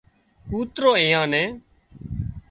ڪوترو 0.49 0.89
ايئان 1.01 1.25
نين 1.33 1.51